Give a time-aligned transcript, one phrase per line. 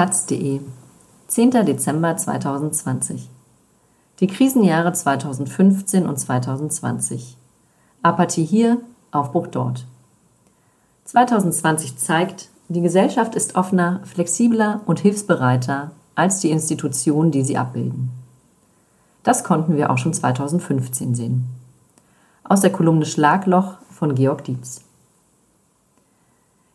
[0.00, 0.62] taz.de
[1.28, 1.50] 10.
[1.66, 3.28] Dezember 2020
[4.20, 7.36] Die Krisenjahre 2015 und 2020
[8.00, 8.78] Apathie hier,
[9.10, 9.84] Aufbruch dort.
[11.04, 18.08] 2020 zeigt, die Gesellschaft ist offener, flexibler und hilfsbereiter als die Institutionen, die sie abbilden.
[19.22, 21.44] Das konnten wir auch schon 2015 sehen.
[22.42, 24.80] Aus der Kolumne Schlagloch von Georg Dietz.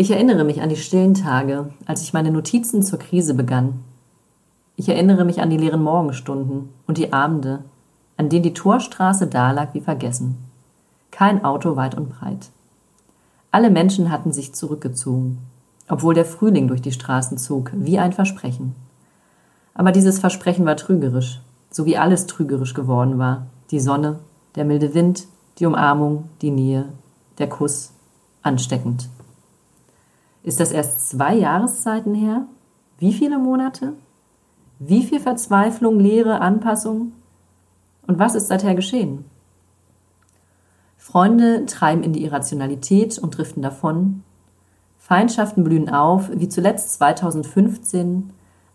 [0.00, 3.80] Ich erinnere mich an die stillen Tage, als ich meine Notizen zur Krise begann.
[4.76, 7.64] Ich erinnere mich an die leeren Morgenstunden und die Abende,
[8.16, 10.38] an denen die Torstraße dalag wie vergessen.
[11.10, 12.50] Kein Auto weit und breit.
[13.50, 15.38] Alle Menschen hatten sich zurückgezogen,
[15.88, 18.76] obwohl der Frühling durch die Straßen zog, wie ein Versprechen.
[19.74, 21.40] Aber dieses Versprechen war trügerisch,
[21.72, 23.48] so wie alles trügerisch geworden war.
[23.72, 24.20] Die Sonne,
[24.54, 25.26] der milde Wind,
[25.58, 26.84] die Umarmung, die Nähe,
[27.38, 27.90] der Kuss,
[28.42, 29.08] ansteckend.
[30.48, 32.46] Ist das erst zwei Jahreszeiten her?
[32.98, 33.92] Wie viele Monate?
[34.78, 37.12] Wie viel Verzweiflung, Leere, Anpassung?
[38.06, 39.26] Und was ist seither geschehen?
[40.96, 44.22] Freunde treiben in die Irrationalität und driften davon.
[44.96, 48.30] Feindschaften blühen auf, wie zuletzt 2015,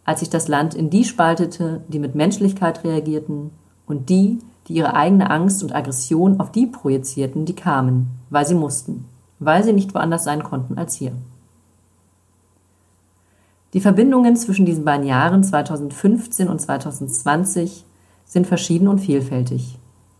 [0.05, 3.49] als sich das Land in die spaltete, die mit Menschlichkeit reagierten,
[3.87, 8.53] und die, die ihre eigene Angst und Aggression auf die projizierten, die kamen, weil sie
[8.53, 9.05] mussten,
[9.39, 11.13] weil sie nicht woanders sein konnten als hier.
[13.73, 17.85] Die Verbindungen zwischen diesen beiden Jahren 2015 und 2020
[18.23, 19.79] sind verschieden und vielfältig.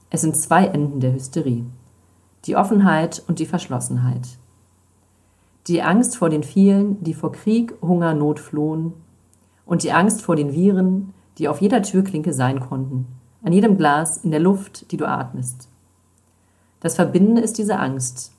[0.09, 1.65] Es sind zwei Enden der Hysterie.
[2.45, 4.27] Die Offenheit und die Verschlossenheit.
[5.67, 8.93] Die Angst vor den vielen, die vor Krieg, Hunger, Not flohen.
[9.65, 13.07] Und die Angst vor den Viren, die auf jeder Türklinke sein konnten,
[13.43, 15.69] an jedem Glas, in der Luft, die du atmest.
[16.79, 18.33] Das Verbindende ist diese Angst.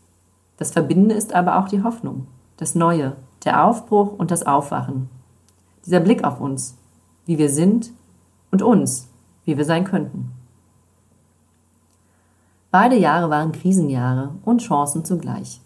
[0.59, 2.27] Das Verbindende ist aber auch die Hoffnung,
[2.57, 5.09] das Neue, der Aufbruch und das Aufwachen.
[5.85, 6.77] Dieser Blick auf uns,
[7.27, 7.93] wie wir sind
[8.51, 9.09] und uns,
[9.45, 10.33] wie wir sein könnten.
[12.71, 15.61] Beide Jahre waren Krisenjahre und Chancen zugleich.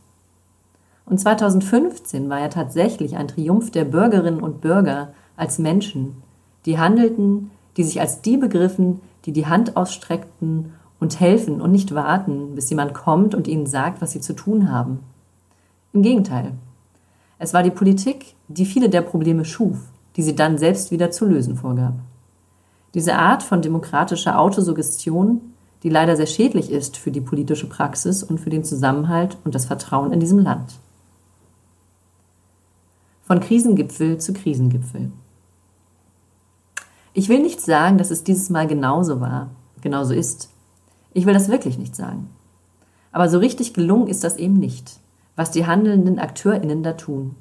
[1.07, 6.23] Und 2015 war ja tatsächlich ein Triumph der Bürgerinnen und Bürger als Menschen,
[6.67, 11.95] die handelten, die sich als die begriffen, die die Hand ausstreckten und helfen und nicht
[11.95, 15.01] warten, bis jemand kommt und ihnen sagt, was sie zu tun haben.
[15.95, 16.53] Im Gegenteil,
[17.39, 19.79] es war die Politik, die viele der Probleme schuf,
[20.17, 21.95] die sie dann selbst wieder zu lösen vorgab.
[22.95, 25.41] Diese Art von demokratischer Autosuggestion,
[25.83, 29.67] die leider sehr schädlich ist für die politische Praxis und für den Zusammenhalt und das
[29.67, 30.75] Vertrauen in diesem Land.
[33.23, 35.13] Von Krisengipfel zu Krisengipfel.
[37.13, 39.51] Ich will nicht sagen, dass es dieses Mal genauso war,
[39.81, 40.51] genauso ist.
[41.13, 42.31] Ich will das wirklich nicht sagen.
[43.13, 44.99] Aber so richtig gelungen ist das eben nicht
[45.39, 47.37] was die handelnden AkteurInnen da tun.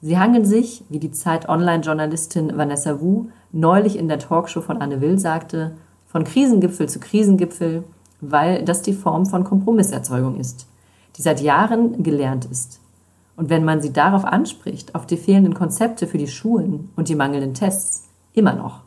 [0.00, 5.18] Sie hangeln sich, wie die Zeit-Online-Journalistin Vanessa Wu neulich in der Talkshow von Anne Will
[5.18, 5.72] sagte,
[6.06, 7.82] von Krisengipfel zu Krisengipfel,
[8.20, 10.68] weil das die Form von Kompromisserzeugung ist,
[11.16, 12.78] die seit Jahren gelernt ist.
[13.36, 17.16] Und wenn man sie darauf anspricht, auf die fehlenden Konzepte für die Schulen und die
[17.16, 18.82] mangelnden Tests, immer noch,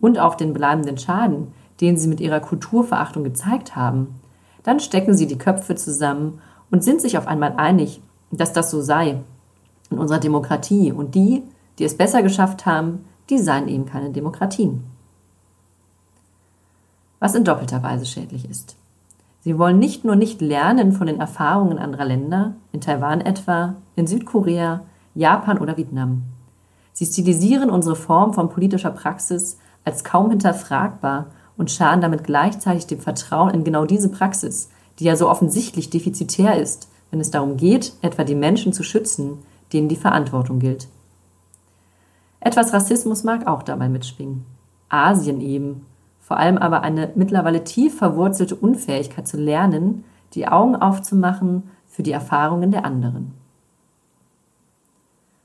[0.00, 4.16] und auf den bleibenden Schaden, den sie mit ihrer Kulturverachtung gezeigt haben,
[4.64, 6.40] dann stecken sie die Köpfe zusammen
[6.72, 8.02] und sind sich auf einmal einig,
[8.32, 9.20] dass das so sei
[9.90, 10.90] in unserer Demokratie.
[10.90, 11.44] Und die,
[11.78, 14.82] die es besser geschafft haben, die seien eben keine Demokratien.
[17.20, 18.76] Was in doppelter Weise schädlich ist.
[19.42, 24.06] Sie wollen nicht nur nicht lernen von den Erfahrungen anderer Länder, in Taiwan etwa, in
[24.06, 24.80] Südkorea,
[25.14, 26.22] Japan oder Vietnam.
[26.92, 33.00] Sie stilisieren unsere Form von politischer Praxis als kaum hinterfragbar und schaden damit gleichzeitig dem
[33.00, 37.92] Vertrauen in genau diese Praxis, die ja so offensichtlich defizitär ist, wenn es darum geht,
[38.02, 39.38] etwa die Menschen zu schützen,
[39.72, 40.88] denen die Verantwortung gilt.
[42.40, 44.44] Etwas Rassismus mag auch dabei mitschwingen.
[44.88, 45.86] Asien eben,
[46.20, 50.04] vor allem aber eine mittlerweile tief verwurzelte Unfähigkeit zu lernen,
[50.34, 53.32] die Augen aufzumachen für die Erfahrungen der anderen.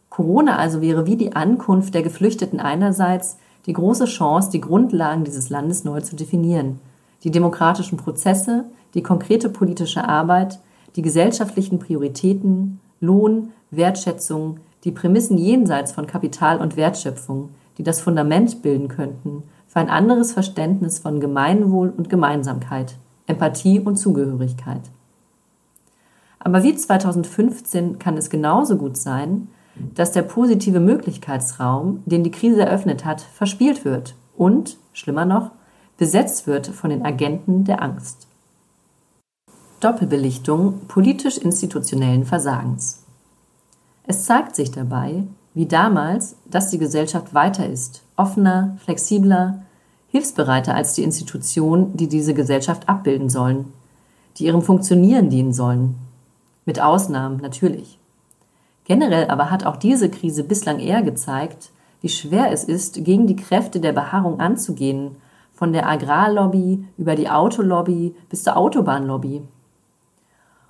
[0.10, 5.50] Corona also wäre wie die Ankunft der Geflüchteten einerseits die große Chance, die Grundlagen dieses
[5.50, 6.80] Landes neu zu definieren,
[7.24, 10.60] die demokratischen Prozesse, die konkrete politische Arbeit,
[10.96, 18.62] die gesellschaftlichen Prioritäten, Lohn, Wertschätzung, die Prämissen jenseits von Kapital und Wertschöpfung, die das Fundament
[18.62, 22.96] bilden könnten für ein anderes Verständnis von Gemeinwohl und Gemeinsamkeit,
[23.28, 24.82] Empathie und Zugehörigkeit.
[26.40, 29.50] Aber wie 2015 kann es genauso gut sein,
[29.94, 35.52] dass der positive Möglichkeitsraum, den die Krise eröffnet hat, verspielt wird und, schlimmer noch,
[35.98, 38.28] besetzt wird von den Agenten der Angst.
[39.80, 43.04] Doppelbelichtung politisch-institutionellen Versagens.
[44.08, 45.24] Es zeigt sich dabei,
[45.54, 49.64] wie damals, dass die Gesellschaft weiter ist, offener, flexibler,
[50.10, 53.74] hilfsbereiter als die Institutionen, die diese Gesellschaft abbilden sollen,
[54.38, 55.96] die ihrem Funktionieren dienen sollen.
[56.66, 58.00] Mit Ausnahmen natürlich.
[58.86, 61.72] Generell aber hat auch diese Krise bislang eher gezeigt,
[62.02, 65.16] wie schwer es ist, gegen die Kräfte der Beharrung anzugehen,
[65.58, 69.42] von der Agrarlobby über die Autolobby bis zur Autobahnlobby.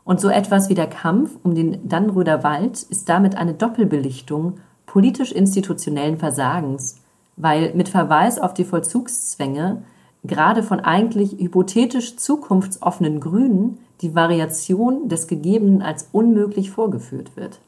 [0.06, 6.18] Und so etwas wie der Kampf um den Dannröder Wald ist damit eine Doppelbelichtung politisch-institutionellen
[6.18, 7.02] Versagens,
[7.36, 9.84] weil mit Verweis auf die Vollzugszwänge
[10.24, 17.60] gerade von eigentlich hypothetisch zukunftsoffenen Grünen die Variation des Gegebenen als unmöglich vorgeführt wird.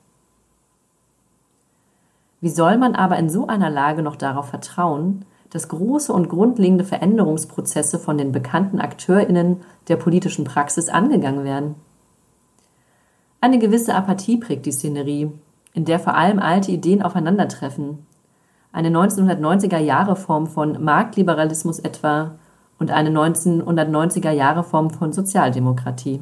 [2.39, 6.83] Wie soll man aber in so einer Lage noch darauf vertrauen, dass große und grundlegende
[6.83, 9.57] Veränderungsprozesse von den bekannten Akteurinnen
[9.87, 11.75] der politischen Praxis angegangen werden?
[13.41, 15.31] Eine gewisse Apathie prägt die Szenerie,
[15.73, 18.05] in der vor allem alte Ideen aufeinandertreffen.
[18.71, 22.35] Eine 1990er Jahre Form von Marktliberalismus etwa
[22.77, 26.21] und eine 1990er Jahre Form von Sozialdemokratie.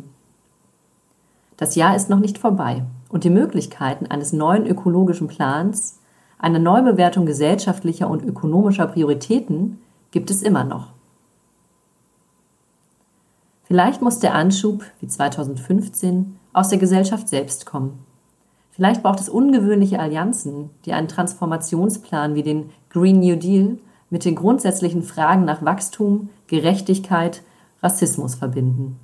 [1.58, 6.00] Das Jahr ist noch nicht vorbei und die Möglichkeiten eines neuen ökologischen Plans
[6.40, 9.80] eine Neubewertung gesellschaftlicher und ökonomischer Prioritäten
[10.12, 10.88] gibt es immer noch.
[13.64, 18.00] Vielleicht muss der Anschub, wie 2015, aus der Gesellschaft selbst kommen.
[18.72, 23.78] Vielleicht braucht es ungewöhnliche Allianzen, die einen Transformationsplan wie den Green New Deal
[24.10, 27.42] mit den grundsätzlichen Fragen nach Wachstum, Gerechtigkeit,
[27.82, 28.98] Rassismus verbinden.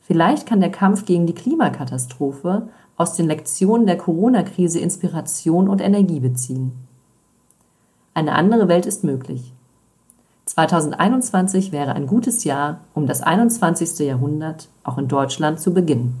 [0.00, 6.20] Vielleicht kann der Kampf gegen die Klimakatastrophe aus den Lektionen der Corona-Krise Inspiration und Energie
[6.20, 6.72] beziehen.
[8.14, 9.52] Eine andere Welt ist möglich.
[10.46, 14.06] 2021 wäre ein gutes Jahr, um das 21.
[14.06, 16.14] Jahrhundert auch in Deutschland zu beginnen.